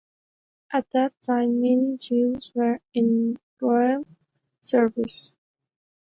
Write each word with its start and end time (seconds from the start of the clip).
At 0.73 0.89
that 0.93 1.13
time 1.21 1.61
many 1.61 1.95
Jews 1.97 2.51
were 2.55 2.79
in 2.91 3.37
royal 3.61 4.07
service. 4.59 5.37